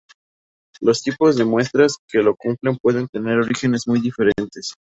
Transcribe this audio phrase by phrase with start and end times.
[0.79, 4.73] Los tipos de muestras que lo cumplen pueden tener orígenes muy diferentes.